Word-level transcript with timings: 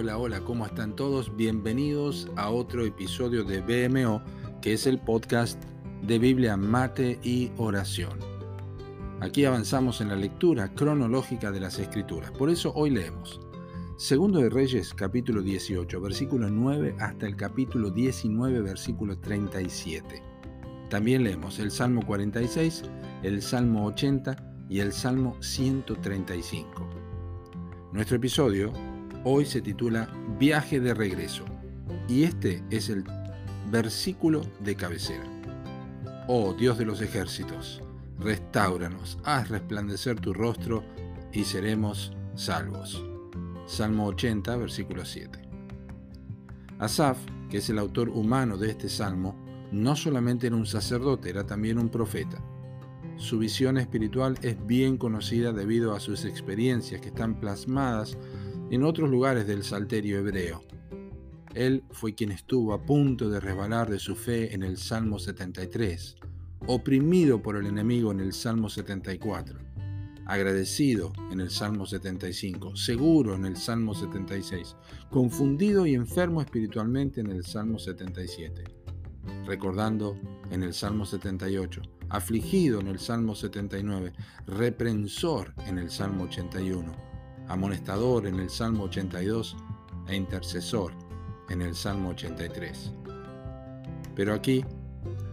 Hola, 0.00 0.16
hola, 0.16 0.40
¿cómo 0.40 0.64
están 0.64 0.96
todos? 0.96 1.36
Bienvenidos 1.36 2.26
a 2.36 2.48
otro 2.48 2.86
episodio 2.86 3.44
de 3.44 3.60
BMO, 3.60 4.22
que 4.62 4.72
es 4.72 4.86
el 4.86 4.98
podcast 4.98 5.62
de 6.00 6.18
Biblia, 6.18 6.56
Mate 6.56 7.20
y 7.22 7.52
Oración. 7.58 8.18
Aquí 9.20 9.44
avanzamos 9.44 10.00
en 10.00 10.08
la 10.08 10.16
lectura 10.16 10.72
cronológica 10.72 11.52
de 11.52 11.60
las 11.60 11.78
Escrituras. 11.78 12.30
Por 12.30 12.48
eso 12.48 12.72
hoy 12.74 12.88
leemos 12.88 13.42
Segundo 13.98 14.38
de 14.38 14.48
Reyes, 14.48 14.94
capítulo 14.94 15.42
18, 15.42 16.00
versículo 16.00 16.48
9 16.48 16.96
hasta 16.98 17.26
el 17.26 17.36
capítulo 17.36 17.90
19, 17.90 18.62
versículo 18.62 19.18
37. 19.18 20.22
También 20.88 21.24
leemos 21.24 21.58
el 21.58 21.70
Salmo 21.70 22.00
46, 22.06 22.84
el 23.22 23.42
Salmo 23.42 23.84
80 23.84 24.64
y 24.70 24.80
el 24.80 24.94
Salmo 24.94 25.36
135. 25.42 26.88
Nuestro 27.92 28.16
episodio 28.16 28.72
hoy 29.24 29.44
se 29.44 29.60
titula 29.60 30.08
Viaje 30.38 30.80
de 30.80 30.94
regreso 30.94 31.44
y 32.08 32.24
este 32.24 32.62
es 32.70 32.88
el 32.88 33.04
versículo 33.70 34.42
de 34.60 34.74
cabecera. 34.74 35.24
Oh 36.26 36.54
Dios 36.54 36.78
de 36.78 36.86
los 36.86 37.00
ejércitos, 37.02 37.82
restauranos, 38.18 39.18
haz 39.24 39.48
resplandecer 39.48 40.20
tu 40.20 40.32
rostro 40.32 40.82
y 41.32 41.44
seremos 41.44 42.12
salvos. 42.34 43.04
Salmo 43.66 44.06
80, 44.06 44.56
versículo 44.56 45.04
7. 45.04 45.38
Asaf, 46.78 47.18
que 47.50 47.58
es 47.58 47.68
el 47.68 47.78
autor 47.78 48.08
humano 48.08 48.56
de 48.56 48.70
este 48.70 48.88
salmo, 48.88 49.36
no 49.70 49.94
solamente 49.96 50.46
era 50.46 50.56
un 50.56 50.66
sacerdote, 50.66 51.30
era 51.30 51.46
también 51.46 51.78
un 51.78 51.90
profeta. 51.90 52.42
Su 53.16 53.38
visión 53.38 53.76
espiritual 53.76 54.38
es 54.42 54.56
bien 54.66 54.96
conocida 54.96 55.52
debido 55.52 55.94
a 55.94 56.00
sus 56.00 56.24
experiencias 56.24 57.00
que 57.00 57.08
están 57.08 57.38
plasmadas 57.38 58.16
en 58.70 58.84
otros 58.84 59.10
lugares 59.10 59.46
del 59.46 59.64
Salterio 59.64 60.18
hebreo. 60.18 60.62
Él 61.54 61.82
fue 61.90 62.14
quien 62.14 62.30
estuvo 62.30 62.72
a 62.72 62.86
punto 62.86 63.28
de 63.28 63.40
resbalar 63.40 63.90
de 63.90 63.98
su 63.98 64.14
fe 64.14 64.54
en 64.54 64.62
el 64.62 64.76
Salmo 64.76 65.18
73, 65.18 66.16
oprimido 66.68 67.42
por 67.42 67.56
el 67.56 67.66
enemigo 67.66 68.12
en 68.12 68.20
el 68.20 68.32
Salmo 68.32 68.68
74, 68.68 69.58
agradecido 70.26 71.12
en 71.32 71.40
el 71.40 71.50
Salmo 71.50 71.86
75, 71.86 72.76
seguro 72.76 73.34
en 73.34 73.46
el 73.46 73.56
Salmo 73.56 73.94
76, 73.94 74.76
confundido 75.10 75.84
y 75.86 75.94
enfermo 75.94 76.40
espiritualmente 76.40 77.20
en 77.20 77.32
el 77.32 77.44
Salmo 77.44 77.80
77, 77.80 78.62
recordando 79.44 80.16
en 80.52 80.62
el 80.62 80.72
Salmo 80.72 81.04
78, 81.04 81.82
afligido 82.08 82.78
en 82.78 82.86
el 82.86 83.00
Salmo 83.00 83.34
79, 83.34 84.12
reprensor 84.46 85.52
en 85.66 85.78
el 85.78 85.90
Salmo 85.90 86.24
81 86.24 87.09
amonestador 87.50 88.26
en 88.26 88.38
el 88.38 88.48
Salmo 88.48 88.84
82 88.84 89.56
e 90.08 90.16
intercesor 90.16 90.92
en 91.48 91.62
el 91.62 91.74
Salmo 91.74 92.10
83. 92.10 92.92
Pero 94.14 94.34
aquí, 94.34 94.64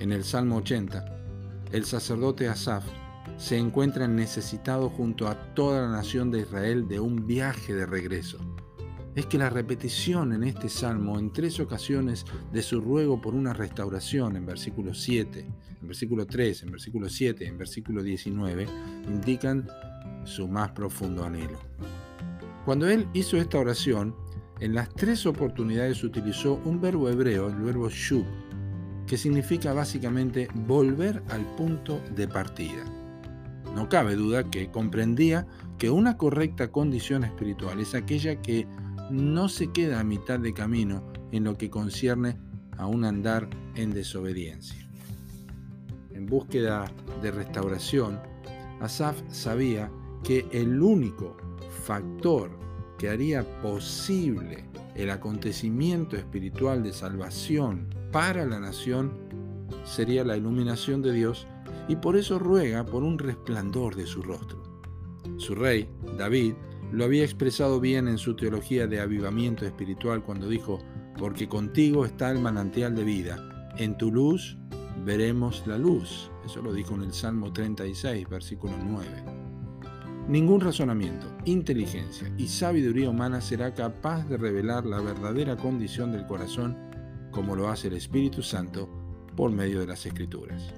en 0.00 0.12
el 0.12 0.24
Salmo 0.24 0.56
80, 0.56 1.04
el 1.72 1.84
sacerdote 1.84 2.48
Asaf 2.48 2.84
se 3.36 3.58
encuentra 3.58 4.08
necesitado 4.08 4.88
junto 4.88 5.28
a 5.28 5.54
toda 5.54 5.82
la 5.82 5.90
nación 5.90 6.30
de 6.30 6.40
Israel 6.40 6.88
de 6.88 7.00
un 7.00 7.26
viaje 7.26 7.74
de 7.74 7.84
regreso. 7.84 8.38
Es 9.14 9.26
que 9.26 9.38
la 9.38 9.50
repetición 9.50 10.32
en 10.32 10.44
este 10.44 10.68
salmo 10.68 11.18
en 11.18 11.32
tres 11.32 11.58
ocasiones 11.60 12.24
de 12.52 12.62
su 12.62 12.80
ruego 12.80 13.20
por 13.20 13.34
una 13.34 13.52
restauración 13.52 14.36
en 14.36 14.46
versículo 14.46 14.94
7, 14.94 15.46
en 15.80 15.88
versículo 15.88 16.26
3, 16.26 16.62
en 16.62 16.70
versículo 16.70 17.08
7, 17.08 17.46
en 17.46 17.58
versículo 17.58 18.02
19, 18.02 18.66
indican 19.08 19.66
su 20.24 20.48
más 20.48 20.70
profundo 20.72 21.24
anhelo. 21.24 21.58
Cuando 22.66 22.88
él 22.88 23.06
hizo 23.14 23.36
esta 23.36 23.60
oración, 23.60 24.12
en 24.58 24.74
las 24.74 24.92
tres 24.92 25.24
oportunidades 25.24 26.02
utilizó 26.02 26.60
un 26.64 26.80
verbo 26.80 27.08
hebreo, 27.08 27.48
el 27.48 27.54
verbo 27.54 27.88
shub, 27.88 28.24
que 29.06 29.16
significa 29.16 29.72
básicamente 29.72 30.48
volver 30.66 31.22
al 31.28 31.46
punto 31.54 32.00
de 32.16 32.26
partida. 32.26 32.82
No 33.72 33.88
cabe 33.88 34.16
duda 34.16 34.50
que 34.50 34.68
comprendía 34.72 35.46
que 35.78 35.90
una 35.90 36.16
correcta 36.16 36.72
condición 36.72 37.22
espiritual 37.22 37.78
es 37.78 37.94
aquella 37.94 38.42
que 38.42 38.66
no 39.12 39.48
se 39.48 39.70
queda 39.70 40.00
a 40.00 40.04
mitad 40.04 40.40
de 40.40 40.52
camino 40.52 41.04
en 41.30 41.44
lo 41.44 41.56
que 41.56 41.70
concierne 41.70 42.36
a 42.78 42.88
un 42.88 43.04
andar 43.04 43.48
en 43.76 43.92
desobediencia. 43.92 44.90
En 46.10 46.26
búsqueda 46.26 46.90
de 47.22 47.30
restauración, 47.30 48.18
Asaf 48.80 49.22
sabía 49.28 49.88
que 50.26 50.44
el 50.50 50.82
único 50.82 51.36
factor 51.84 52.50
que 52.98 53.08
haría 53.08 53.44
posible 53.62 54.64
el 54.96 55.10
acontecimiento 55.10 56.16
espiritual 56.16 56.82
de 56.82 56.92
salvación 56.92 57.86
para 58.10 58.44
la 58.44 58.58
nación 58.58 59.12
sería 59.84 60.24
la 60.24 60.36
iluminación 60.36 61.00
de 61.00 61.12
Dios 61.12 61.46
y 61.86 61.94
por 61.94 62.16
eso 62.16 62.40
ruega 62.40 62.84
por 62.84 63.04
un 63.04 63.20
resplandor 63.20 63.94
de 63.94 64.04
su 64.04 64.20
rostro. 64.20 64.60
Su 65.36 65.54
rey, 65.54 65.88
David, 66.18 66.54
lo 66.90 67.04
había 67.04 67.22
expresado 67.22 67.78
bien 67.78 68.08
en 68.08 68.18
su 68.18 68.34
teología 68.34 68.88
de 68.88 69.00
avivamiento 69.00 69.64
espiritual 69.64 70.24
cuando 70.24 70.48
dijo, 70.48 70.80
porque 71.18 71.48
contigo 71.48 72.04
está 72.04 72.32
el 72.32 72.40
manantial 72.40 72.96
de 72.96 73.04
vida, 73.04 73.70
en 73.78 73.96
tu 73.96 74.10
luz 74.10 74.58
veremos 75.04 75.64
la 75.68 75.78
luz. 75.78 76.32
Eso 76.44 76.62
lo 76.62 76.72
dijo 76.72 76.96
en 76.96 77.02
el 77.02 77.12
Salmo 77.12 77.52
36, 77.52 78.28
versículo 78.28 78.72
9. 78.84 79.35
Ningún 80.28 80.60
razonamiento, 80.60 81.28
inteligencia 81.44 82.32
y 82.36 82.48
sabiduría 82.48 83.08
humana 83.08 83.40
será 83.40 83.72
capaz 83.74 84.28
de 84.28 84.36
revelar 84.36 84.84
la 84.84 85.00
verdadera 85.00 85.56
condición 85.56 86.10
del 86.10 86.26
corazón 86.26 86.76
como 87.30 87.54
lo 87.54 87.68
hace 87.68 87.86
el 87.86 87.94
Espíritu 87.94 88.42
Santo 88.42 88.88
por 89.36 89.52
medio 89.52 89.78
de 89.78 89.86
las 89.86 90.04
Escrituras. 90.04 90.74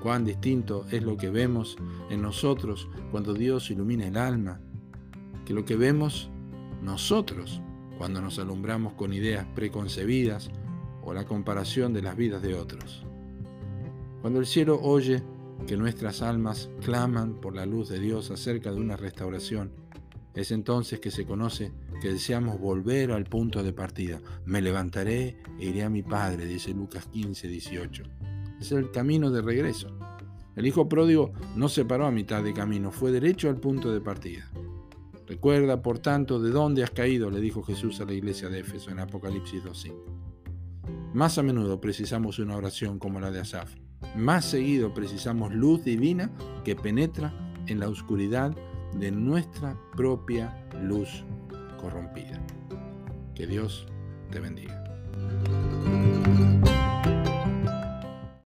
Cuán 0.00 0.24
distinto 0.24 0.86
es 0.92 1.02
lo 1.02 1.16
que 1.16 1.28
vemos 1.28 1.76
en 2.08 2.22
nosotros 2.22 2.88
cuando 3.10 3.34
Dios 3.34 3.68
ilumina 3.72 4.06
el 4.06 4.16
alma, 4.16 4.60
que 5.44 5.54
lo 5.54 5.64
que 5.64 5.74
vemos 5.74 6.30
nosotros 6.80 7.60
cuando 7.98 8.20
nos 8.20 8.38
alumbramos 8.38 8.92
con 8.92 9.12
ideas 9.12 9.44
preconcebidas 9.56 10.52
o 11.02 11.12
la 11.12 11.24
comparación 11.24 11.92
de 11.92 12.02
las 12.02 12.16
vidas 12.16 12.42
de 12.42 12.54
otros. 12.54 13.04
Cuando 14.20 14.38
el 14.38 14.46
cielo 14.46 14.78
oye 14.80 15.20
que 15.66 15.76
nuestras 15.76 16.22
almas 16.22 16.70
claman 16.82 17.40
por 17.40 17.54
la 17.54 17.66
luz 17.66 17.88
de 17.88 17.98
Dios 17.98 18.30
acerca 18.30 18.72
de 18.72 18.80
una 18.80 18.96
restauración, 18.96 19.72
es 20.34 20.52
entonces 20.52 21.00
que 21.00 21.10
se 21.10 21.26
conoce 21.26 21.72
que 22.00 22.12
deseamos 22.12 22.60
volver 22.60 23.10
al 23.10 23.24
punto 23.24 23.62
de 23.62 23.72
partida. 23.72 24.20
Me 24.44 24.62
levantaré 24.62 25.36
e 25.58 25.66
iré 25.66 25.82
a 25.82 25.90
mi 25.90 26.02
Padre, 26.02 26.46
dice 26.46 26.72
Lucas 26.72 27.06
15, 27.06 27.48
18. 27.48 28.02
Es 28.60 28.70
el 28.72 28.90
camino 28.92 29.30
de 29.30 29.42
regreso. 29.42 29.88
El 30.54 30.66
hijo 30.66 30.88
pródigo 30.88 31.32
no 31.56 31.68
se 31.68 31.84
paró 31.84 32.06
a 32.06 32.12
mitad 32.12 32.42
de 32.42 32.54
camino, 32.54 32.92
fue 32.92 33.10
derecho 33.10 33.48
al 33.48 33.56
punto 33.56 33.92
de 33.92 34.00
partida. 34.00 34.48
Recuerda, 35.26 35.82
por 35.82 35.98
tanto, 35.98 36.40
de 36.40 36.50
dónde 36.50 36.84
has 36.84 36.90
caído, 36.90 37.30
le 37.30 37.40
dijo 37.40 37.62
Jesús 37.62 38.00
a 38.00 38.04
la 38.04 38.14
iglesia 38.14 38.48
de 38.48 38.60
Éfeso 38.60 38.90
en 38.90 39.00
Apocalipsis 39.00 39.62
2.5. 39.64 39.94
Más 41.14 41.36
a 41.38 41.42
menudo 41.42 41.80
precisamos 41.80 42.38
una 42.38 42.56
oración 42.56 42.98
como 42.98 43.18
la 43.20 43.30
de 43.30 43.40
Asaf 43.40 43.74
más 44.16 44.44
seguido 44.44 44.92
precisamos 44.94 45.54
luz 45.54 45.84
divina 45.84 46.30
que 46.64 46.74
penetra 46.76 47.32
en 47.66 47.80
la 47.80 47.88
oscuridad 47.88 48.56
de 48.94 49.10
nuestra 49.10 49.76
propia 49.96 50.66
luz 50.82 51.24
corrompida. 51.80 52.40
Que 53.34 53.46
Dios 53.46 53.86
te 54.30 54.40
bendiga. 54.40 54.84